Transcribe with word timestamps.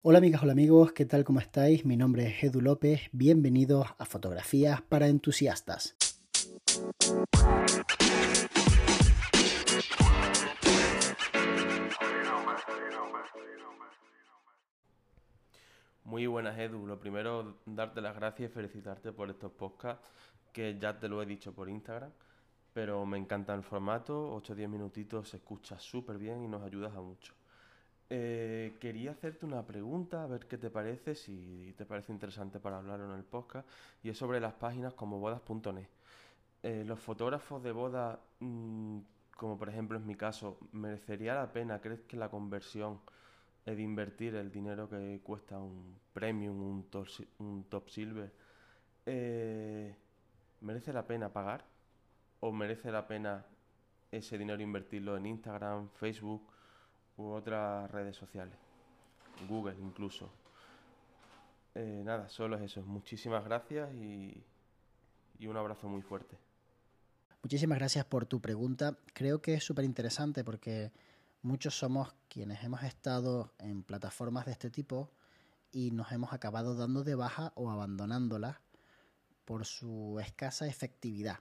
Hola 0.00 0.18
amigas, 0.18 0.44
hola 0.44 0.52
amigos, 0.52 0.92
¿qué 0.92 1.06
tal? 1.06 1.24
¿Cómo 1.24 1.40
estáis? 1.40 1.84
Mi 1.84 1.96
nombre 1.96 2.28
es 2.28 2.44
Edu 2.44 2.60
López, 2.60 3.08
bienvenidos 3.10 3.88
a 3.98 4.04
Fotografías 4.04 4.80
para 4.80 5.08
Entusiastas. 5.08 5.96
Muy 16.04 16.28
buenas 16.28 16.56
Edu, 16.60 16.86
lo 16.86 17.00
primero 17.00 17.58
darte 17.66 18.00
las 18.00 18.14
gracias 18.14 18.52
y 18.52 18.54
felicitarte 18.54 19.10
por 19.10 19.30
estos 19.30 19.50
podcasts 19.50 20.08
que 20.52 20.78
ya 20.78 20.96
te 21.00 21.08
lo 21.08 21.20
he 21.20 21.26
dicho 21.26 21.52
por 21.52 21.68
Instagram, 21.68 22.12
pero 22.72 23.04
me 23.04 23.18
encanta 23.18 23.52
el 23.52 23.64
formato, 23.64 24.32
8 24.32 24.52
o 24.52 24.56
10 24.56 24.68
minutitos 24.68 25.28
se 25.30 25.38
escucha 25.38 25.76
súper 25.80 26.18
bien 26.18 26.44
y 26.44 26.46
nos 26.46 26.62
ayudas 26.62 26.94
a 26.94 27.00
mucho. 27.00 27.37
Eh, 28.10 28.78
quería 28.80 29.10
hacerte 29.12 29.44
una 29.44 29.66
pregunta, 29.66 30.22
a 30.24 30.26
ver 30.26 30.46
qué 30.46 30.56
te 30.56 30.70
parece, 30.70 31.14
si 31.14 31.74
te 31.76 31.84
parece 31.84 32.12
interesante 32.12 32.58
para 32.58 32.78
hablar 32.78 33.00
en 33.00 33.10
el 33.10 33.22
podcast, 33.24 33.68
y 34.02 34.08
es 34.10 34.16
sobre 34.18 34.40
las 34.40 34.54
páginas 34.54 34.94
como 34.94 35.18
bodas.net. 35.18 35.88
Eh, 36.62 36.84
los 36.86 37.00
fotógrafos 37.00 37.62
de 37.62 37.72
boda, 37.72 38.20
mm, 38.40 38.98
como 39.36 39.58
por 39.58 39.68
ejemplo 39.68 39.98
en 39.98 40.06
mi 40.06 40.16
caso, 40.16 40.58
¿merecería 40.72 41.34
la 41.34 41.52
pena? 41.52 41.80
¿Crees 41.80 42.02
que 42.02 42.16
la 42.16 42.30
conversión 42.30 43.00
de 43.66 43.80
invertir 43.82 44.34
el 44.36 44.50
dinero 44.52 44.88
que 44.88 45.20
cuesta 45.24 45.58
un 45.58 45.98
premium, 46.12 46.62
un 46.62 46.84
top, 46.90 47.08
un 47.38 47.64
top 47.64 47.88
silver, 47.90 48.32
eh, 49.06 49.96
merece 50.60 50.92
la 50.92 51.06
pena 51.06 51.32
pagar? 51.32 51.64
¿O 52.40 52.52
merece 52.52 52.90
la 52.92 53.06
pena 53.08 53.46
ese 54.12 54.38
dinero 54.38 54.62
invertirlo 54.62 55.16
en 55.16 55.26
Instagram, 55.26 55.90
Facebook? 55.90 56.47
U 57.18 57.32
otras 57.32 57.90
redes 57.90 58.16
sociales, 58.16 58.56
Google 59.48 59.76
incluso. 59.78 60.30
Eh, 61.74 62.02
nada, 62.04 62.28
solo 62.28 62.56
es 62.56 62.62
eso. 62.62 62.82
Muchísimas 62.82 63.44
gracias 63.44 63.92
y, 63.94 64.42
y 65.38 65.46
un 65.46 65.56
abrazo 65.56 65.88
muy 65.88 66.02
fuerte. 66.02 66.38
Muchísimas 67.42 67.78
gracias 67.78 68.04
por 68.04 68.26
tu 68.26 68.40
pregunta. 68.40 68.96
Creo 69.12 69.42
que 69.42 69.54
es 69.54 69.64
súper 69.64 69.84
interesante 69.84 70.42
porque 70.42 70.92
muchos 71.42 71.78
somos 71.78 72.14
quienes 72.28 72.64
hemos 72.64 72.82
estado 72.82 73.52
en 73.58 73.82
plataformas 73.82 74.46
de 74.46 74.52
este 74.52 74.70
tipo 74.70 75.10
y 75.70 75.90
nos 75.90 76.10
hemos 76.12 76.32
acabado 76.32 76.74
dando 76.74 77.04
de 77.04 77.14
baja 77.14 77.52
o 77.54 77.70
abandonándolas 77.70 78.56
por 79.44 79.64
su 79.64 80.18
escasa 80.20 80.66
efectividad. 80.66 81.38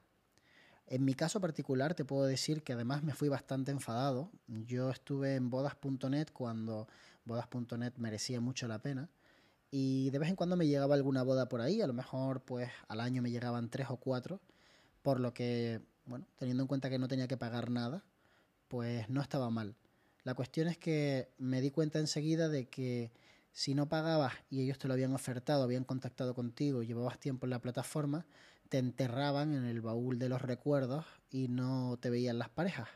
En 0.87 1.03
mi 1.03 1.13
caso 1.13 1.41
particular 1.41 1.93
te 1.95 2.05
puedo 2.05 2.25
decir 2.25 2.63
que 2.63 2.73
además 2.73 3.03
me 3.03 3.13
fui 3.13 3.27
bastante 3.27 3.71
enfadado. 3.71 4.31
Yo 4.47 4.89
estuve 4.89 5.35
en 5.35 5.49
bodas.net 5.49 6.27
cuando 6.31 6.87
bodas.net 7.25 7.93
merecía 7.97 8.39
mucho 8.39 8.67
la 8.67 8.81
pena 8.81 9.09
y 9.69 10.09
de 10.11 10.19
vez 10.19 10.29
en 10.29 10.35
cuando 10.35 10.55
me 10.55 10.65
llegaba 10.65 10.95
alguna 10.95 11.23
boda 11.23 11.49
por 11.49 11.61
ahí, 11.61 11.81
a 11.81 11.87
lo 11.87 11.93
mejor 11.93 12.41
pues 12.41 12.69
al 12.87 13.01
año 13.01 13.21
me 13.21 13.31
llegaban 13.31 13.69
tres 13.69 13.87
o 13.89 13.97
cuatro, 13.97 14.39
por 15.01 15.19
lo 15.19 15.33
que, 15.33 15.81
bueno, 16.05 16.25
teniendo 16.37 16.63
en 16.63 16.67
cuenta 16.67 16.89
que 16.89 16.99
no 16.99 17.07
tenía 17.09 17.27
que 17.27 17.37
pagar 17.37 17.69
nada, 17.69 18.03
pues 18.69 19.09
no 19.09 19.21
estaba 19.21 19.49
mal. 19.49 19.75
La 20.23 20.35
cuestión 20.35 20.67
es 20.67 20.77
que 20.77 21.29
me 21.37 21.61
di 21.61 21.71
cuenta 21.71 21.99
enseguida 21.99 22.47
de 22.49 22.69
que 22.69 23.11
si 23.51 23.75
no 23.75 23.89
pagabas 23.89 24.33
y 24.49 24.61
ellos 24.61 24.77
te 24.77 24.87
lo 24.87 24.93
habían 24.93 25.13
ofertado, 25.13 25.63
habían 25.63 25.83
contactado 25.83 26.33
contigo, 26.33 26.83
llevabas 26.83 27.19
tiempo 27.19 27.45
en 27.45 27.49
la 27.49 27.59
plataforma, 27.59 28.25
te 28.69 28.77
enterraban 28.77 29.53
en 29.53 29.65
el 29.65 29.81
baúl 29.81 30.19
de 30.19 30.29
los 30.29 30.41
recuerdos 30.41 31.05
y 31.29 31.47
no 31.47 31.97
te 32.01 32.09
veían 32.09 32.37
las 32.37 32.49
parejas. 32.49 32.89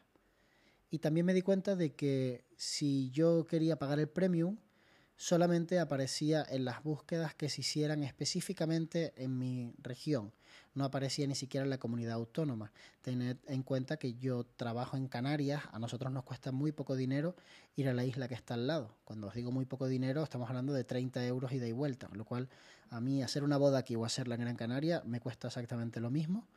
Y 0.90 1.00
también 1.00 1.26
me 1.26 1.34
di 1.34 1.42
cuenta 1.42 1.76
de 1.76 1.96
que 1.96 2.44
si 2.58 3.12
yo 3.12 3.48
quería 3.48 3.80
pagar 3.80 4.00
el 4.00 4.10
premium, 4.10 4.58
solamente 5.16 5.80
aparecía 5.80 6.44
en 6.50 6.66
las 6.66 6.84
búsquedas 6.84 7.36
que 7.36 7.48
se 7.48 7.62
hicieran 7.62 8.04
específicamente 8.04 9.14
en 9.16 9.38
mi 9.38 9.74
región. 9.78 10.34
No 10.74 10.84
aparecía 10.84 11.28
ni 11.28 11.36
siquiera 11.36 11.64
en 11.64 11.70
la 11.70 11.78
comunidad 11.78 12.14
autónoma. 12.14 12.72
Tened 13.02 13.38
en 13.48 13.62
cuenta 13.62 13.98
que 13.98 14.16
yo 14.16 14.44
trabajo 14.44 14.98
en 14.98 15.08
Canarias, 15.08 15.62
a 15.72 15.80
nosotros 15.80 16.12
nos 16.12 16.24
cuesta 16.24 16.52
muy 16.52 16.72
poco 16.72 16.96
dinero 16.96 17.36
ir 17.76 17.88
a 17.88 17.94
la 17.94 18.04
isla 18.04 18.28
que 18.28 18.34
está 18.34 18.56
al 18.56 18.66
lado. 18.66 18.98
Cuando 19.04 19.28
os 19.28 19.36
digo 19.36 19.52
muy 19.52 19.66
poco 19.66 19.88
dinero, 19.88 20.24
estamos 20.24 20.50
hablando 20.50 20.74
de 20.74 20.84
30 20.84 21.24
euros 21.28 21.52
ida 21.52 21.68
y 21.68 21.72
vuelta, 21.72 22.10
lo 22.14 22.26
cual 22.26 22.50
a 22.92 23.00
mí 23.00 23.24
hacer 23.24 23.44
una 23.44 23.58
boda 23.58 23.80
aquí 23.80 23.96
o 23.96 24.06
hacerla 24.06 24.36
en 24.36 24.42
Gran 24.42 24.56
Canaria 24.56 25.02
me 25.06 25.20
cuesta 25.20 25.48
exactamente 25.48 26.00
lo 26.00 26.12
mismo. 26.12 26.48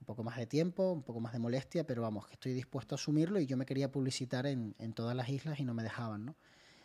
Un 0.00 0.06
poco 0.06 0.24
más 0.24 0.36
de 0.36 0.46
tiempo, 0.46 0.90
un 0.90 1.02
poco 1.02 1.20
más 1.20 1.32
de 1.32 1.38
molestia, 1.38 1.86
pero 1.86 2.02
vamos, 2.02 2.26
que 2.26 2.32
estoy 2.32 2.54
dispuesto 2.54 2.94
a 2.94 2.96
asumirlo 2.96 3.38
y 3.38 3.46
yo 3.46 3.56
me 3.56 3.66
quería 3.66 3.92
publicitar 3.92 4.46
en, 4.46 4.74
en 4.78 4.94
todas 4.94 5.14
las 5.14 5.28
islas 5.28 5.60
y 5.60 5.64
no 5.64 5.74
me 5.74 5.84
dejaban, 5.84 6.24
¿no? 6.24 6.36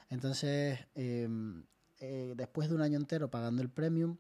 Entonces, 0.10 0.80
em, 0.96 1.64
eh, 2.00 2.34
después 2.36 2.70
de 2.70 2.76
un 2.76 2.82
año 2.82 2.98
entero 2.98 3.32
pagando 3.32 3.62
el 3.62 3.70
premium, 3.70 4.18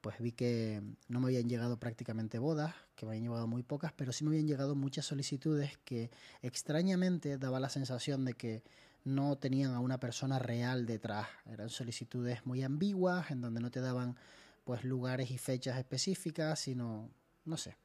pues 0.00 0.18
vi 0.20 0.32
que 0.32 0.82
no 1.08 1.20
me 1.20 1.26
habían 1.26 1.48
llegado 1.48 1.78
prácticamente 1.78 2.38
bodas, 2.38 2.74
que 2.94 3.04
me 3.04 3.10
habían 3.12 3.24
llegado 3.24 3.46
muy 3.46 3.62
pocas, 3.62 3.92
pero 3.92 4.12
sí 4.12 4.24
me 4.24 4.30
habían 4.30 4.46
llegado 4.46 4.74
muchas 4.74 5.06
solicitudes 5.06 5.78
que 5.84 6.10
extrañamente 6.42 7.36
daba 7.36 7.60
la 7.60 7.68
sensación 7.68 8.24
de 8.24 8.34
que 8.34 8.62
no 9.04 9.36
tenían 9.36 9.74
a 9.74 9.80
una 9.80 9.98
persona 10.00 10.38
real 10.38 10.86
detrás. 10.86 11.28
Eran 11.46 11.70
solicitudes 11.70 12.44
muy 12.46 12.62
ambiguas, 12.62 13.30
en 13.30 13.40
donde 13.40 13.60
no 13.60 13.70
te 13.70 13.80
daban 13.80 14.16
pues 14.64 14.84
lugares 14.84 15.30
y 15.30 15.38
fechas 15.38 15.78
específicas, 15.78 16.60
sino, 16.60 17.10
no 17.44 17.56
sé, 17.56 17.76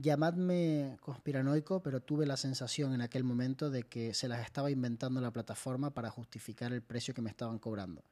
Llamadme 0.00 0.96
conspiranoico, 1.00 1.82
pero 1.82 2.00
tuve 2.00 2.24
la 2.24 2.36
sensación 2.36 2.94
en 2.94 3.00
aquel 3.00 3.24
momento 3.24 3.68
de 3.68 3.82
que 3.82 4.14
se 4.14 4.28
las 4.28 4.44
estaba 4.44 4.70
inventando 4.70 5.20
la 5.20 5.32
plataforma 5.32 5.92
para 5.92 6.08
justificar 6.08 6.72
el 6.72 6.82
precio 6.82 7.14
que 7.14 7.20
me 7.20 7.30
estaban 7.30 7.58
cobrando. 7.58 8.04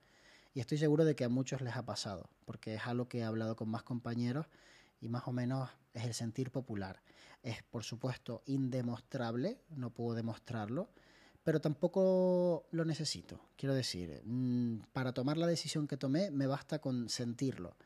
Y 0.52 0.58
estoy 0.58 0.78
seguro 0.78 1.04
de 1.04 1.14
que 1.14 1.22
a 1.22 1.28
muchos 1.28 1.60
les 1.60 1.76
ha 1.76 1.86
pasado, 1.86 2.28
porque 2.44 2.74
es 2.74 2.86
algo 2.88 3.06
que 3.08 3.18
he 3.18 3.24
hablado 3.24 3.54
con 3.54 3.68
más 3.68 3.84
compañeros 3.84 4.46
y 5.00 5.08
más 5.08 5.28
o 5.28 5.32
menos 5.32 5.70
es 5.94 6.02
el 6.02 6.12
sentir 6.12 6.50
popular. 6.50 7.02
Es, 7.44 7.62
por 7.62 7.84
supuesto, 7.84 8.42
indemostrable, 8.46 9.60
no 9.70 9.90
puedo 9.90 10.16
demostrarlo, 10.16 10.90
pero 11.46 11.60
tampoco 11.60 12.66
lo 12.72 12.84
necesito. 12.84 13.40
Quiero 13.56 13.72
decir, 13.72 14.20
mm, 14.24 14.78
para 14.92 15.12
tomar 15.12 15.36
la 15.36 15.46
decisión 15.46 15.86
que 15.86 15.96
tomé 15.96 16.32
me 16.32 16.48
basta 16.48 16.80
con 16.80 17.08
sentirlo. 17.08 17.76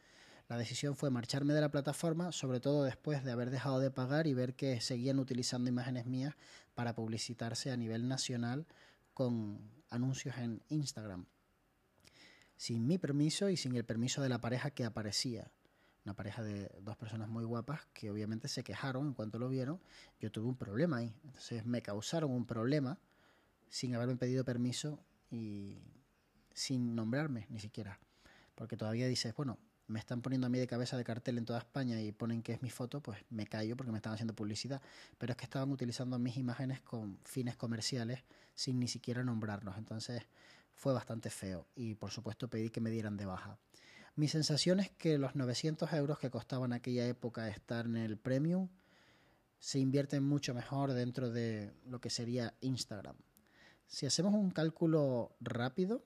La 0.49 0.57
decisión 0.57 0.97
fue 0.97 1.11
marcharme 1.11 1.53
de 1.53 1.61
la 1.61 1.71
plataforma, 1.71 2.33
sobre 2.33 2.59
todo 2.59 2.85
después 2.85 3.23
de 3.23 3.33
haber 3.33 3.51
dejado 3.51 3.79
de 3.79 3.91
pagar 3.91 4.27
y 4.27 4.33
ver 4.33 4.55
que 4.55 4.81
seguían 4.81 5.19
utilizando 5.19 5.69
imágenes 5.69 6.07
mías 6.07 6.37
para 6.75 6.95
publicitarse 6.95 7.71
a 7.71 7.77
nivel 7.77 8.09
nacional 8.09 8.67
con 9.13 9.61
anuncios 9.91 10.39
en 10.39 10.63
Instagram. 10.71 11.27
Sin 12.57 12.87
mi 12.87 12.97
permiso 12.97 13.51
y 13.51 13.59
sin 13.59 13.77
el 13.77 13.85
permiso 13.85 14.23
de 14.23 14.31
la 14.31 14.41
pareja 14.41 14.71
que 14.71 14.87
aparecía. 14.87 15.51
Una 16.07 16.15
pareja 16.15 16.43
de 16.43 16.71
dos 16.81 16.97
personas 16.97 17.29
muy 17.29 17.45
guapas 17.45 17.83
que 17.93 18.11
obviamente 18.11 18.49
se 18.49 18.65
quejaron 18.65 19.09
en 19.09 19.13
cuanto 19.13 19.39
lo 19.39 19.51
vieron. 19.51 19.83
Yo 20.19 20.33
tuve 20.33 20.49
un 20.49 20.57
problema 20.57 20.97
ahí. 20.97 21.15
Entonces 21.25 21.67
me 21.67 21.83
causaron 21.83 22.31
un 22.31 22.47
problema 22.47 22.99
sin 23.71 23.95
haberme 23.95 24.17
pedido 24.17 24.45
permiso 24.45 25.03
y 25.31 25.79
sin 26.53 26.95
nombrarme 26.95 27.47
ni 27.49 27.61
siquiera. 27.61 27.99
Porque 28.55 28.77
todavía 28.77 29.07
dices, 29.07 29.35
bueno, 29.35 29.59
me 29.87 29.99
están 29.99 30.21
poniendo 30.21 30.47
a 30.47 30.51
mí 30.51 30.59
de 30.59 30.67
cabeza 30.67 30.97
de 30.97 31.05
cartel 31.05 31.39
en 31.39 31.45
toda 31.45 31.61
España 31.61 32.01
y 32.01 32.13
ponen 32.13 32.43
que 32.43 32.53
es 32.53 32.63
mi 32.63 32.71
foto, 32.71 33.01
pues 33.01 33.19
me 33.31 33.47
callo 33.47 33.77
porque 33.77 33.91
me 33.91 33.99
están 33.99 34.13
haciendo 34.13 34.35
publicidad. 34.35 34.83
Pero 35.19 35.33
es 35.33 35.37
que 35.37 35.45
estaban 35.45 35.71
utilizando 35.73 36.19
mis 36.19 36.37
imágenes 36.37 36.81
con 36.81 37.19
fines 37.25 37.57
comerciales 37.57 38.23
sin 38.55 38.79
ni 38.79 38.89
siquiera 38.89 39.25
nombrarnos. 39.25 39.79
Entonces 39.79 40.23
fue 40.75 40.93
bastante 40.93 41.31
feo 41.31 41.67
y 41.75 41.95
por 41.95 42.11
supuesto 42.11 42.49
pedí 42.49 42.71
que 42.71 42.81
me 42.81 42.91
dieran 42.91 43.17
de 43.17 43.25
baja. 43.25 43.59
Mi 44.17 44.29
sensación 44.29 44.81
es 44.81 44.91
que 44.91 45.19
los 45.19 45.35
900 45.35 45.93
euros 45.95 46.19
que 46.19 46.31
costaban 46.31 46.73
aquella 46.73 47.07
época 47.07 47.49
estar 47.49 47.87
en 47.87 47.97
el 47.97 48.19
premium 48.19 48.69
se 49.59 49.79
invierten 49.79 50.23
mucho 50.23 50.55
mejor 50.55 50.93
dentro 50.93 51.31
de 51.31 51.73
lo 51.87 52.01
que 52.01 52.11
sería 52.11 52.55
Instagram. 52.61 53.17
Si 53.91 54.07
hacemos 54.07 54.35
un 54.35 54.53
cálculo 54.53 55.35
rápido, 55.41 56.05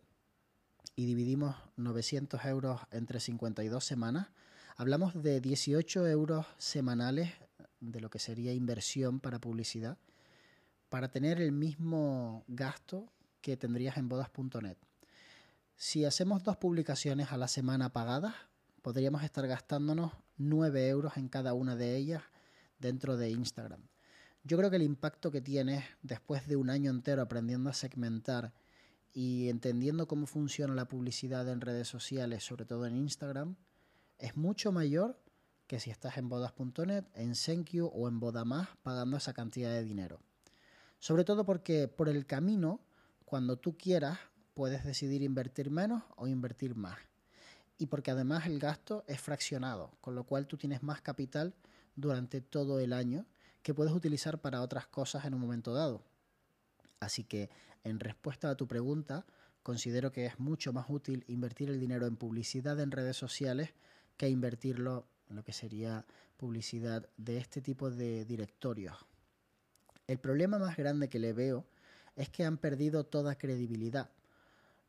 y 0.96 1.04
dividimos 1.04 1.54
900 1.76 2.42
euros 2.46 2.80
entre 2.90 3.20
52 3.20 3.84
semanas, 3.84 4.28
hablamos 4.76 5.22
de 5.22 5.42
18 5.42 6.06
euros 6.08 6.46
semanales 6.56 7.32
de 7.80 8.00
lo 8.00 8.08
que 8.08 8.18
sería 8.18 8.54
inversión 8.54 9.20
para 9.20 9.38
publicidad 9.38 9.98
para 10.88 11.10
tener 11.10 11.42
el 11.42 11.52
mismo 11.52 12.44
gasto 12.48 13.12
que 13.42 13.58
tendrías 13.58 13.98
en 13.98 14.08
bodas.net. 14.08 14.78
Si 15.76 16.06
hacemos 16.06 16.42
dos 16.42 16.56
publicaciones 16.56 17.32
a 17.32 17.36
la 17.36 17.48
semana 17.48 17.92
pagadas, 17.92 18.34
podríamos 18.80 19.24
estar 19.24 19.46
gastándonos 19.46 20.12
9 20.38 20.88
euros 20.88 21.18
en 21.18 21.28
cada 21.28 21.52
una 21.52 21.76
de 21.76 21.96
ellas 21.96 22.22
dentro 22.78 23.18
de 23.18 23.30
Instagram. 23.30 23.82
Yo 24.46 24.58
creo 24.58 24.68
que 24.68 24.76
el 24.76 24.82
impacto 24.82 25.30
que 25.30 25.40
tienes 25.40 25.84
después 26.02 26.46
de 26.46 26.56
un 26.56 26.68
año 26.68 26.90
entero 26.90 27.22
aprendiendo 27.22 27.70
a 27.70 27.72
segmentar 27.72 28.52
y 29.14 29.48
entendiendo 29.48 30.06
cómo 30.06 30.26
funciona 30.26 30.74
la 30.74 30.86
publicidad 30.86 31.48
en 31.48 31.62
redes 31.62 31.88
sociales, 31.88 32.44
sobre 32.44 32.66
todo 32.66 32.84
en 32.84 32.94
Instagram, 32.94 33.56
es 34.18 34.36
mucho 34.36 34.70
mayor 34.70 35.18
que 35.66 35.80
si 35.80 35.88
estás 35.88 36.18
en 36.18 36.28
bodas.net, 36.28 37.04
en 37.14 37.34
Senkyu 37.34 37.86
o 37.86 38.06
en 38.06 38.20
Bodamás 38.20 38.68
pagando 38.82 39.16
esa 39.16 39.32
cantidad 39.32 39.70
de 39.70 39.82
dinero. 39.82 40.20
Sobre 40.98 41.24
todo 41.24 41.46
porque 41.46 41.88
por 41.88 42.10
el 42.10 42.26
camino, 42.26 42.80
cuando 43.24 43.56
tú 43.56 43.78
quieras, 43.78 44.18
puedes 44.52 44.84
decidir 44.84 45.22
invertir 45.22 45.70
menos 45.70 46.02
o 46.16 46.26
invertir 46.26 46.74
más. 46.74 46.98
Y 47.78 47.86
porque 47.86 48.10
además 48.10 48.44
el 48.44 48.58
gasto 48.58 49.04
es 49.08 49.22
fraccionado, 49.22 49.96
con 50.02 50.14
lo 50.14 50.24
cual 50.24 50.46
tú 50.46 50.58
tienes 50.58 50.82
más 50.82 51.00
capital 51.00 51.54
durante 51.96 52.42
todo 52.42 52.78
el 52.78 52.92
año 52.92 53.24
que 53.64 53.74
puedes 53.74 53.94
utilizar 53.94 54.42
para 54.42 54.60
otras 54.60 54.86
cosas 54.86 55.24
en 55.24 55.32
un 55.32 55.40
momento 55.40 55.72
dado. 55.72 56.02
Así 57.00 57.24
que, 57.24 57.48
en 57.82 57.98
respuesta 57.98 58.50
a 58.50 58.56
tu 58.56 58.68
pregunta, 58.68 59.24
considero 59.62 60.12
que 60.12 60.26
es 60.26 60.38
mucho 60.38 60.74
más 60.74 60.84
útil 60.90 61.24
invertir 61.28 61.70
el 61.70 61.80
dinero 61.80 62.06
en 62.06 62.16
publicidad 62.16 62.78
en 62.78 62.90
redes 62.90 63.16
sociales 63.16 63.70
que 64.18 64.28
invertirlo 64.28 65.08
en 65.30 65.36
lo 65.36 65.44
que 65.44 65.54
sería 65.54 66.04
publicidad 66.36 67.08
de 67.16 67.38
este 67.38 67.62
tipo 67.62 67.90
de 67.90 68.26
directorios. 68.26 69.06
El 70.06 70.18
problema 70.18 70.58
más 70.58 70.76
grande 70.76 71.08
que 71.08 71.18
le 71.18 71.32
veo 71.32 71.64
es 72.16 72.28
que 72.28 72.44
han 72.44 72.58
perdido 72.58 73.04
toda 73.04 73.38
credibilidad. 73.38 74.10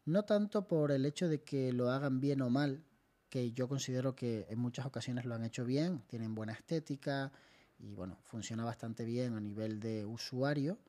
No 0.04 0.24
tanto 0.25 0.68
por 0.68 0.92
el 0.92 1.06
hecho 1.06 1.30
de 1.30 1.42
que 1.44 1.72
lo 1.72 1.92
hagan 1.92 2.19
bien 2.19 2.42
o 2.42 2.50
mal, 2.50 2.83
que 3.30 3.54
yo 3.54 3.69
considero 3.69 4.18
que 4.18 4.48
en 4.50 4.60
muchas 4.60 4.86
ocasiones 4.86 5.24
lo 5.24 5.33
han 5.33 5.45
hecho 5.45 5.63
bien, 5.63 6.01
tienen 6.07 6.36
buena 6.36 6.51
estética 6.51 7.31
y 7.80 7.94
bueno, 7.94 8.18
funciona 8.24 8.63
bastante 8.63 9.06
bien 9.06 9.33
a 9.33 9.39
nivel 9.39 9.80
de 9.80 10.06
usuario. 10.06 10.80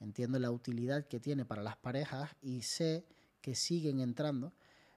Entiendo 0.00 0.38
la 0.38 0.50
utilidad 0.50 1.06
que 1.06 1.20
tiene 1.20 1.44
para 1.44 1.62
las 1.62 1.76
parejas 1.76 2.30
y 2.40 2.62
sé 2.62 3.06
que 3.40 3.54
siguen 3.54 4.00
entrando, 4.00 4.52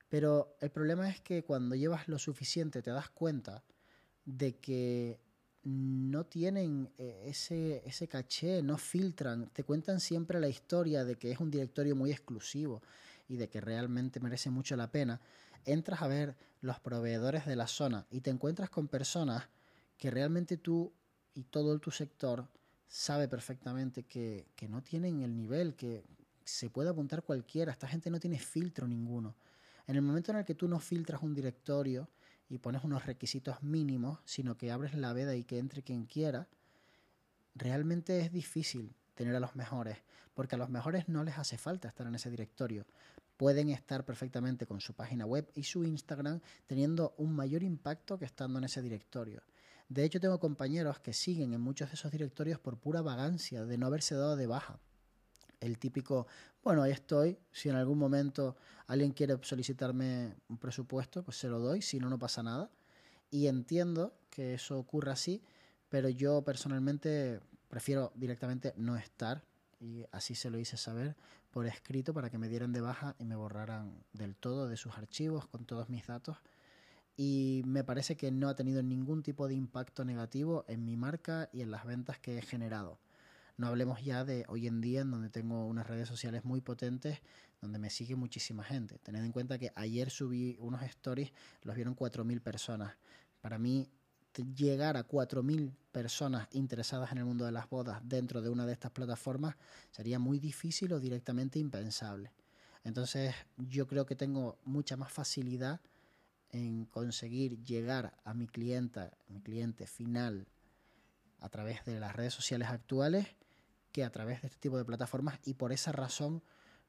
pero 0.09 0.55
el 0.61 0.71
problema 0.71 1.09
es 1.09 1.21
que 1.21 1.43
cuando 1.43 1.75
llevas 1.75 2.07
lo 2.07 2.17
suficiente 2.17 2.81
te 2.81 2.91
das 2.91 3.09
cuenta 3.09 3.63
de 4.23 4.57
que 4.57 5.19
no 5.63 6.25
tienen 6.25 6.91
eh, 6.97 7.23
ese, 7.25 7.81
ese 7.85 8.07
caché, 8.07 8.61
no 8.61 8.77
filtran, 8.77 9.49
te 9.49 9.63
cuentan 9.63 9.99
siempre 9.99 10.39
la 10.39 10.47
historia 10.47 11.03
de 11.03 11.15
que 11.15 11.31
es 11.31 11.39
un 11.39 11.49
directorio 11.49 11.95
muy 11.95 12.11
exclusivo 12.11 12.81
y 13.27 13.37
de 13.37 13.49
que 13.49 13.61
realmente 13.61 14.19
merece 14.19 14.51
mucho 14.51 14.75
la 14.75 14.91
pena, 14.91 15.19
entras 15.65 16.03
a 16.03 16.07
ver 16.07 16.35
los 16.61 16.79
proveedores 16.79 17.45
de 17.45 17.55
la 17.55 17.67
zona 17.67 18.05
y 18.11 18.21
te 18.21 18.29
encuentras 18.29 18.69
con 18.69 18.87
personas 18.87 19.49
que 19.97 20.11
realmente 20.11 20.57
tú 20.57 20.93
y 21.35 21.43
todo 21.43 21.77
tu 21.79 21.91
sector 21.91 22.47
sabe 22.87 23.27
perfectamente 23.27 24.03
que, 24.03 24.47
que 24.55 24.67
no 24.67 24.81
tienen 24.81 25.21
el 25.21 25.35
nivel, 25.35 25.75
que 25.75 26.03
se 26.43 26.69
puede 26.69 26.89
apuntar 26.89 27.23
cualquiera, 27.23 27.71
esta 27.71 27.87
gente 27.87 28.09
no 28.09 28.19
tiene 28.19 28.39
filtro 28.39 28.87
ninguno. 28.87 29.35
En 29.87 29.95
el 29.95 30.01
momento 30.01 30.31
en 30.31 30.39
el 30.39 30.45
que 30.45 30.55
tú 30.55 30.67
no 30.67 30.79
filtras 30.79 31.21
un 31.21 31.35
directorio, 31.35 32.09
y 32.49 32.59
pones 32.59 32.83
unos 32.83 33.05
requisitos 33.05 33.63
mínimos, 33.63 34.19
sino 34.25 34.57
que 34.57 34.71
abres 34.71 34.93
la 34.93 35.13
veda 35.13 35.35
y 35.35 35.43
que 35.43 35.57
entre 35.57 35.81
quien 35.81 36.05
quiera, 36.05 36.47
realmente 37.55 38.19
es 38.19 38.31
difícil 38.31 38.95
tener 39.15 39.35
a 39.35 39.39
los 39.39 39.55
mejores, 39.55 39.97
porque 40.33 40.55
a 40.55 40.57
los 40.57 40.69
mejores 40.69 41.07
no 41.09 41.23
les 41.23 41.37
hace 41.37 41.57
falta 41.57 41.87
estar 41.87 42.05
en 42.05 42.15
ese 42.15 42.29
directorio. 42.29 42.85
Pueden 43.37 43.69
estar 43.69 44.05
perfectamente 44.05 44.65
con 44.65 44.79
su 44.79 44.93
página 44.93 45.25
web 45.25 45.49
y 45.55 45.63
su 45.63 45.83
Instagram 45.83 46.39
teniendo 46.67 47.13
un 47.17 47.35
mayor 47.35 47.63
impacto 47.63 48.17
que 48.17 48.25
estando 48.25 48.59
en 48.59 48.65
ese 48.65 48.81
directorio. 48.81 49.41
De 49.87 50.03
hecho, 50.03 50.19
tengo 50.19 50.39
compañeros 50.39 50.99
que 50.99 51.13
siguen 51.13 51.53
en 51.53 51.61
muchos 51.61 51.89
de 51.89 51.95
esos 51.95 52.11
directorios 52.11 52.59
por 52.59 52.77
pura 52.77 53.01
vagancia, 53.01 53.65
de 53.65 53.77
no 53.77 53.85
haberse 53.85 54.15
dado 54.15 54.35
de 54.35 54.47
baja 54.47 54.79
el 55.65 55.77
típico, 55.77 56.27
bueno, 56.63 56.83
ahí 56.83 56.91
estoy, 56.91 57.37
si 57.51 57.69
en 57.69 57.75
algún 57.75 57.97
momento 57.97 58.55
alguien 58.87 59.11
quiere 59.11 59.37
solicitarme 59.41 60.35
un 60.47 60.57
presupuesto, 60.57 61.23
pues 61.23 61.37
se 61.37 61.49
lo 61.49 61.59
doy, 61.59 61.81
si 61.81 61.99
no, 61.99 62.09
no 62.09 62.19
pasa 62.19 62.43
nada. 62.43 62.69
Y 63.31 63.47
entiendo 63.47 64.13
que 64.29 64.53
eso 64.53 64.77
ocurra 64.77 65.13
así, 65.13 65.41
pero 65.89 66.09
yo 66.09 66.43
personalmente 66.43 67.39
prefiero 67.67 68.11
directamente 68.15 68.73
no 68.77 68.95
estar 68.95 69.43
y 69.79 70.05
así 70.11 70.35
se 70.35 70.49
lo 70.49 70.57
hice 70.57 70.77
saber 70.77 71.15
por 71.51 71.65
escrito 71.65 72.13
para 72.13 72.29
que 72.29 72.37
me 72.37 72.49
dieran 72.49 72.71
de 72.71 72.81
baja 72.81 73.15
y 73.19 73.25
me 73.25 73.35
borraran 73.35 74.03
del 74.13 74.35
todo 74.35 74.67
de 74.67 74.77
sus 74.77 74.97
archivos 74.97 75.47
con 75.47 75.65
todos 75.65 75.89
mis 75.89 76.05
datos. 76.07 76.37
Y 77.17 77.61
me 77.65 77.83
parece 77.83 78.17
que 78.17 78.31
no 78.31 78.49
ha 78.49 78.55
tenido 78.55 78.83
ningún 78.83 79.23
tipo 79.23 79.47
de 79.47 79.55
impacto 79.55 80.03
negativo 80.03 80.65
en 80.67 80.83
mi 80.85 80.97
marca 80.97 81.49
y 81.53 81.61
en 81.61 81.71
las 81.71 81.85
ventas 81.85 82.19
que 82.19 82.37
he 82.37 82.41
generado. 82.41 82.99
No 83.57 83.67
hablemos 83.67 84.03
ya 84.03 84.25
de 84.25 84.45
hoy 84.49 84.67
en 84.67 84.81
día 84.81 85.01
en 85.01 85.11
donde 85.11 85.29
tengo 85.29 85.65
unas 85.65 85.87
redes 85.87 86.09
sociales 86.09 86.43
muy 86.43 86.59
potentes 86.59 87.21
donde 87.61 87.79
me 87.79 87.89
sigue 87.89 88.15
muchísima 88.15 88.63
gente. 88.63 88.99
Tened 88.99 89.23
en 89.23 89.31
cuenta 89.31 89.57
que 89.57 89.71
ayer 89.75 90.09
subí 90.09 90.57
unos 90.59 90.83
stories, 90.83 91.31
los 91.63 91.75
vieron 91.75 91.95
4.000 91.95 92.41
personas. 92.41 92.95
Para 93.41 93.57
mí, 93.57 93.89
llegar 94.55 94.97
a 94.97 95.07
4.000 95.07 95.71
personas 95.91 96.47
interesadas 96.51 97.11
en 97.13 97.19
el 97.19 97.25
mundo 97.25 97.45
de 97.45 97.53
las 97.53 97.69
bodas 97.69 98.01
dentro 98.03 98.41
de 98.41 98.49
una 98.49 98.65
de 98.65 98.73
estas 98.73 98.91
plataformas 98.91 99.55
sería 99.91 100.19
muy 100.19 100.39
difícil 100.39 100.91
o 100.91 100.99
directamente 100.99 101.57
impensable. 101.59 102.33
Entonces, 102.83 103.33
yo 103.57 103.87
creo 103.87 104.05
que 104.05 104.15
tengo 104.15 104.59
mucha 104.65 104.97
más 104.97 105.11
facilidad 105.11 105.79
en 106.55 106.85
conseguir 106.85 107.61
llegar 107.63 108.15
a 108.23 108.33
mi 108.33 108.47
clienta, 108.47 109.11
mi 109.27 109.41
cliente 109.41 109.87
final, 109.87 110.47
a 111.41 111.49
través 111.49 111.83
de 111.83 111.99
las 111.99 112.15
redes 112.15 112.33
sociales 112.33 112.69
actuales 112.69 113.27
que 113.91 114.05
a 114.05 114.09
través 114.09 114.41
de 114.41 114.47
este 114.47 114.59
tipo 114.59 114.77
de 114.77 114.85
plataformas 114.85 115.37
y 115.43 115.55
por 115.55 115.73
esa 115.73 115.91
razón 115.91 116.41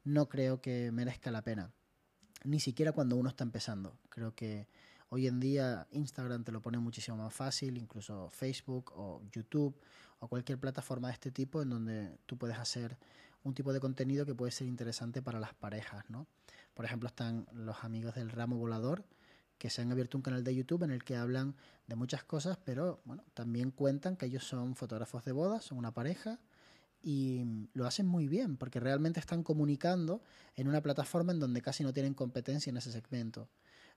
no 0.05 0.29
creo 0.29 0.61
que 0.61 0.89
merezca 0.93 1.31
la 1.31 1.41
pena. 1.41 1.73
Ni 2.45 2.61
siquiera 2.61 2.93
cuando 2.93 3.17
uno 3.17 3.27
está 3.27 3.43
empezando. 3.43 3.97
Creo 4.07 4.33
que 4.33 4.69
hoy 5.09 5.27
en 5.27 5.41
día 5.41 5.85
Instagram 5.91 6.45
te 6.45 6.53
lo 6.53 6.61
pone 6.61 6.77
muchísimo 6.77 7.17
más 7.17 7.33
fácil, 7.33 7.77
incluso 7.77 8.29
Facebook 8.29 8.93
o 8.95 9.21
YouTube 9.33 9.77
o 10.19 10.29
cualquier 10.29 10.59
plataforma 10.59 11.09
de 11.09 11.15
este 11.15 11.31
tipo 11.31 11.61
en 11.61 11.69
donde 11.69 12.17
tú 12.25 12.37
puedes 12.37 12.57
hacer 12.57 12.97
un 13.43 13.53
tipo 13.53 13.73
de 13.73 13.81
contenido 13.81 14.25
que 14.25 14.33
puede 14.33 14.51
ser 14.53 14.67
interesante 14.67 15.21
para 15.21 15.41
las 15.41 15.53
parejas, 15.53 16.09
¿no? 16.09 16.25
Por 16.73 16.85
ejemplo, 16.85 17.07
están 17.07 17.47
los 17.51 17.83
amigos 17.83 18.15
del 18.15 18.29
ramo 18.29 18.55
volador 18.55 19.03
que 19.57 19.69
se 19.69 19.81
han 19.81 19.91
abierto 19.91 20.17
un 20.17 20.21
canal 20.21 20.43
de 20.43 20.55
YouTube 20.55 20.83
en 20.83 20.91
el 20.91 21.03
que 21.03 21.15
hablan 21.15 21.55
de 21.87 21.95
muchas 21.95 22.23
cosas, 22.23 22.57
pero 22.63 23.01
bueno, 23.05 23.23
también 23.33 23.71
cuentan 23.71 24.15
que 24.15 24.27
ellos 24.27 24.43
son 24.43 24.75
fotógrafos 24.75 25.25
de 25.25 25.31
bodas, 25.31 25.65
son 25.65 25.77
una 25.77 25.93
pareja 25.93 26.39
y 27.01 27.67
lo 27.73 27.85
hacen 27.85 28.05
muy 28.05 28.27
bien 28.27 28.57
porque 28.57 28.79
realmente 28.79 29.19
están 29.19 29.43
comunicando 29.43 30.21
en 30.55 30.67
una 30.67 30.81
plataforma 30.81 31.31
en 31.31 31.39
donde 31.39 31.61
casi 31.61 31.83
no 31.83 31.93
tienen 31.93 32.13
competencia 32.13 32.69
en 32.69 32.77
ese 32.77 32.91
segmento. 32.91 33.49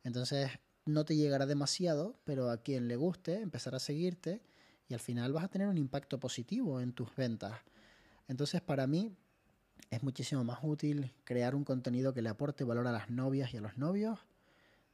Entonces 0.02 0.50
no 0.86 1.04
te 1.04 1.16
llegará 1.16 1.46
demasiado, 1.46 2.18
pero 2.24 2.50
a 2.50 2.58
quien 2.58 2.88
le 2.88 2.96
guste 2.96 3.40
empezará 3.40 3.76
a 3.76 3.80
seguirte 3.80 4.42
y 4.88 4.94
al 4.94 5.00
final 5.00 5.32
vas 5.32 5.44
a 5.44 5.48
tener 5.48 5.68
un 5.68 5.78
impacto 5.78 6.18
positivo 6.18 6.80
en 6.80 6.92
tus 6.92 7.14
ventas. 7.14 7.52
Entonces 8.28 8.60
para 8.60 8.86
mí 8.86 9.14
es 9.90 10.02
muchísimo 10.02 10.44
más 10.44 10.60
útil 10.62 11.12
crear 11.24 11.54
un 11.54 11.64
contenido 11.64 12.14
que 12.14 12.22
le 12.22 12.28
aporte 12.28 12.64
valor 12.64 12.86
a 12.86 12.92
las 12.92 13.10
novias 13.10 13.52
y 13.52 13.58
a 13.58 13.60
los 13.60 13.76
novios 13.76 14.20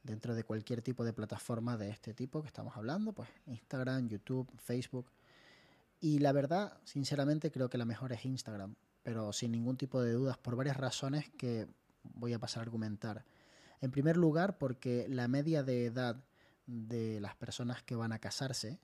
dentro 0.07 0.33
de 0.33 0.43
cualquier 0.43 0.81
tipo 0.81 1.03
de 1.03 1.13
plataforma 1.13 1.77
de 1.77 1.89
este 1.89 2.13
tipo 2.13 2.41
que 2.41 2.47
estamos 2.47 2.75
hablando, 2.75 3.13
pues 3.13 3.29
Instagram, 3.45 4.07
YouTube, 4.07 4.49
Facebook, 4.57 5.11
y 5.99 6.19
la 6.19 6.31
verdad, 6.31 6.79
sinceramente, 6.83 7.51
creo 7.51 7.69
que 7.69 7.77
la 7.77 7.85
mejor 7.85 8.13
es 8.13 8.25
Instagram, 8.25 8.75
pero 9.03 9.33
sin 9.33 9.51
ningún 9.51 9.77
tipo 9.77 10.01
de 10.01 10.13
dudas, 10.13 10.37
por 10.37 10.55
varias 10.55 10.77
razones 10.77 11.29
que 11.37 11.67
voy 12.03 12.33
a 12.33 12.39
pasar 12.39 12.61
a 12.61 12.63
argumentar. 12.63 13.25
En 13.81 13.91
primer 13.91 14.17
lugar, 14.17 14.57
porque 14.57 15.07
la 15.09 15.27
media 15.27 15.63
de 15.63 15.85
edad 15.85 16.23
de 16.65 17.19
las 17.19 17.35
personas 17.35 17.83
que 17.83 17.95
van 17.95 18.11
a 18.11 18.19
casarse 18.19 18.79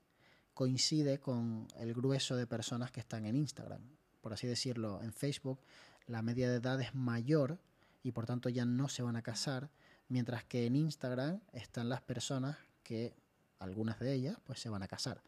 coincide 0.54 1.18
con 1.18 1.66
el 1.76 1.94
grueso 1.94 2.36
de 2.36 2.46
personas 2.46 2.90
que 2.90 3.00
están 3.00 3.26
en 3.26 3.36
Instagram. 3.36 3.80
Por 4.20 4.32
así 4.32 4.46
decirlo, 4.46 5.02
en 5.02 5.12
Facebook 5.12 5.60
la 6.06 6.22
media 6.22 6.50
de 6.50 6.56
edad 6.56 6.80
es 6.80 6.94
mayor 6.94 7.58
y 8.02 8.12
por 8.12 8.26
tanto 8.26 8.48
ya 8.48 8.64
no 8.64 8.88
se 8.88 9.02
van 9.02 9.16
a 9.16 9.22
casar, 9.22 9.70
mientras 10.14 10.44
que 10.44 10.64
en 10.66 10.76
Instagram 10.76 11.40
están 11.52 11.88
las 11.88 12.00
personas 12.00 12.56
que, 12.84 13.16
algunas 13.58 13.98
de 13.98 14.12
ellas, 14.12 14.36
pues 14.44 14.60
se 14.60 14.68
van 14.68 14.84
a 14.84 14.86
casar. 14.86 15.24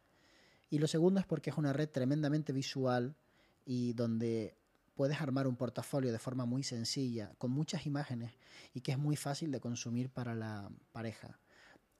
Y 0.71 0.79
lo 0.79 0.87
segundo 0.87 1.19
es 1.19 1.27
porque 1.27 1.51
es 1.51 1.59
una 1.59 1.73
red 1.73 1.89
tremendamente 1.89 2.53
visual 2.53 3.17
y 3.65 3.95
donde 3.95 4.57
puedes 4.95 5.21
armar 5.21 5.49
un 5.49 5.57
portafolio 5.57 6.13
de 6.13 6.21
forma 6.21 6.45
muy 6.45 6.63
sencilla, 6.63 7.33
con 7.37 7.51
muchas 7.51 7.85
imágenes 7.85 8.39
y 8.75 8.81
que 8.81 8.93
es 8.93 8.99
muy 8.99 9.17
fácil 9.17 9.51
de 9.51 9.59
consumir 9.59 10.09
para 10.09 10.37
la 10.37 10.71
pareja. 10.93 11.41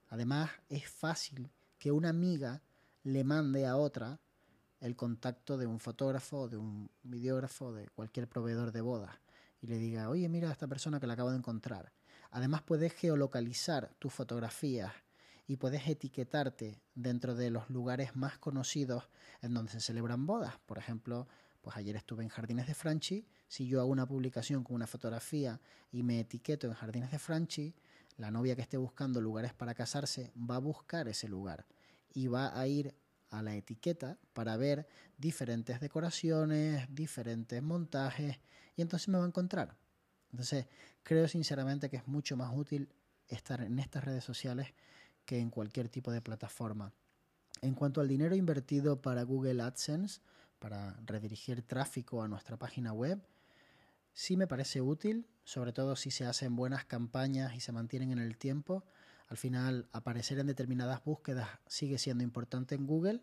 Además, 0.09 0.53
es 0.69 0.89
fácil 0.89 1.51
que 1.81 1.91
una 1.91 2.11
amiga 2.11 2.63
le 3.03 3.25
mande 3.25 3.67
a 3.67 3.75
otra 3.77 4.21
el 4.79 4.95
contacto 4.95 5.59
de 5.59 5.67
un 5.67 5.81
fotógrafo, 5.81 6.49
de 6.49 6.57
un 6.57 6.89
videógrafo, 7.03 7.73
de 7.73 7.89
cualquier 7.89 8.29
proveedor 8.29 8.71
de 8.71 8.81
bodas 8.81 9.17
y 9.61 9.67
le 9.67 9.79
diga, 9.79 10.09
oye, 10.09 10.29
mira 10.29 10.51
a 10.51 10.53
esta 10.53 10.69
persona 10.69 11.01
que 11.01 11.09
la 11.09 11.15
acabo 11.15 11.33
de 11.33 11.39
encontrar. 11.39 11.93
Además, 12.37 12.61
puedes 12.61 12.93
geolocalizar 12.93 13.95
tus 13.99 14.13
fotografías 14.13 14.93
y 15.47 15.57
puedes 15.57 15.89
etiquetarte 15.89 16.83
dentro 16.95 17.35
de 17.35 17.49
los 17.49 17.71
lugares 17.71 18.15
más 18.15 18.37
conocidos 18.37 19.09
en 19.41 19.55
donde 19.55 19.73
se 19.73 19.81
celebran 19.81 20.27
bodas. 20.27 20.59
Por 20.67 20.77
ejemplo, 20.77 21.29
pues 21.63 21.79
ayer 21.79 21.97
estuve 21.97 22.25
en 22.25 22.29
Jardines 22.29 22.67
de 22.67 22.75
Franchi, 22.75 23.27
si 23.49 23.67
yo 23.67 23.81
hago 23.81 23.89
una 23.89 24.07
publicación 24.07 24.65
con 24.65 24.77
una 24.77 24.87
fotografía 24.87 25.63
y 25.91 26.03
me 26.03 26.21
etiqueto 26.21 26.67
en 26.67 26.75
Jardines 26.75 27.11
de 27.11 27.19
Franchi, 27.19 27.75
la 28.19 28.31
novia 28.31 28.55
que 28.55 28.61
esté 28.61 28.77
buscando 28.77 29.23
lugares 29.23 29.55
para 29.55 29.73
casarse 29.73 30.31
va 30.37 30.57
a 30.57 30.59
buscar 30.61 31.09
ese 31.09 31.29
lugar 31.29 31.65
y 32.13 32.27
va 32.27 32.61
a 32.61 32.67
ir 32.67 32.95
a 33.31 33.41
la 33.41 33.57
etiqueta 33.57 34.19
para 34.35 34.59
ver 34.59 34.87
diferentes 35.17 35.81
decoraciones, 35.81 36.87
diferentes 36.95 37.63
montajes 37.63 38.39
y 38.77 38.83
entonces 38.83 39.09
me 39.09 39.17
va 39.17 39.25
a 39.25 39.29
encontrar. 39.29 39.86
Entonces, 40.37 40.67
creo 41.03 41.27
sinceramente 41.29 41.89
que 41.89 41.97
es 41.97 42.07
mucho 42.07 42.37
más 42.37 42.55
útil 42.55 42.91
estar 43.27 43.63
en 43.63 43.79
estas 43.79 44.05
redes 44.05 44.23
sociales 44.23 44.75
que 45.25 45.39
en 45.39 45.49
cualquier 45.49 45.89
tipo 45.89 46.13
de 46.13 46.21
plataforma. 46.21 46.93
En 47.63 47.73
cuanto 47.73 48.03
al 48.03 48.09
dinero 48.09 48.37
invertido 48.37 49.01
para 49.01 49.23
Google 49.23 49.63
AdSense, 49.63 50.21
para 50.59 50.93
redirigir 51.07 51.63
tráfico 51.63 52.23
a 52.23 52.29
nuestra 52.29 52.59
página 52.59 52.93
web, 52.93 53.19
sí 54.13 54.37
me 54.37 54.47
parece 54.47 54.83
útil, 54.83 55.27
sobre 55.45 55.73
todo 55.73 55.97
si 55.97 56.11
se 56.11 56.27
hacen 56.27 56.55
buenas 56.55 56.85
campañas 56.85 57.55
y 57.55 57.61
se 57.61 57.73
mantienen 57.73 58.11
en 58.11 58.19
el 58.19 58.37
tiempo. 58.37 58.85
Al 59.29 59.39
final, 59.39 59.89
aparecer 59.91 60.39
en 60.39 60.49
determinadas 60.49 61.03
búsquedas 61.03 61.49
sigue 61.67 61.97
siendo 61.97 62.25
importante 62.25 62.75
en 62.75 62.87
Google, 62.87 63.23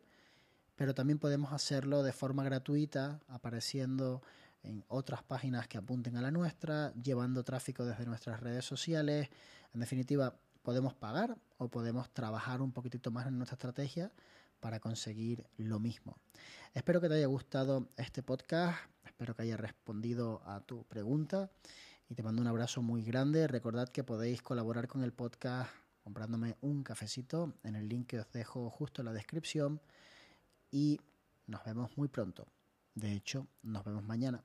pero 0.75 0.95
también 0.95 1.19
podemos 1.19 1.53
hacerlo 1.53 2.01
de 2.01 2.11
forma 2.11 2.43
gratuita, 2.43 3.21
apareciendo 3.27 4.23
en 4.63 4.83
otras 4.87 5.23
páginas 5.23 5.67
que 5.67 5.77
apunten 5.77 6.17
a 6.17 6.21
la 6.21 6.31
nuestra, 6.31 6.93
llevando 6.93 7.43
tráfico 7.43 7.85
desde 7.85 8.05
nuestras 8.05 8.39
redes 8.39 8.65
sociales. 8.65 9.29
En 9.73 9.79
definitiva, 9.79 10.35
podemos 10.61 10.93
pagar 10.93 11.37
o 11.57 11.67
podemos 11.67 12.09
trabajar 12.13 12.61
un 12.61 12.71
poquitito 12.71 13.11
más 13.11 13.27
en 13.27 13.37
nuestra 13.37 13.55
estrategia 13.55 14.11
para 14.59 14.79
conseguir 14.79 15.45
lo 15.57 15.79
mismo. 15.79 16.17
Espero 16.73 17.01
que 17.01 17.09
te 17.09 17.15
haya 17.15 17.27
gustado 17.27 17.89
este 17.97 18.23
podcast, 18.23 18.79
espero 19.05 19.35
que 19.35 19.43
haya 19.43 19.57
respondido 19.57 20.41
a 20.45 20.61
tu 20.61 20.85
pregunta 20.85 21.51
y 22.09 22.15
te 22.15 22.23
mando 22.23 22.41
un 22.41 22.47
abrazo 22.47 22.81
muy 22.81 23.03
grande. 23.03 23.47
Recordad 23.47 23.89
que 23.89 24.03
podéis 24.03 24.41
colaborar 24.41 24.87
con 24.87 25.03
el 25.03 25.11
podcast 25.11 25.69
comprándome 26.03 26.55
un 26.61 26.83
cafecito 26.83 27.53
en 27.63 27.75
el 27.75 27.87
link 27.87 28.07
que 28.07 28.19
os 28.19 28.31
dejo 28.31 28.69
justo 28.69 29.01
en 29.01 29.05
la 29.05 29.13
descripción 29.13 29.81
y 30.71 30.99
nos 31.47 31.63
vemos 31.65 31.97
muy 31.97 32.07
pronto. 32.07 32.47
De 32.95 33.13
hecho, 33.13 33.47
nos 33.63 33.83
vemos 33.83 34.03
mañana. 34.03 34.43